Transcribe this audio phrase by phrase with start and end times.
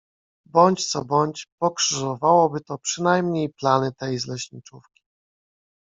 [0.45, 5.03] Bądź co bądź pokrzyżowałoby to przynajmniej plany tej z leśniczówki.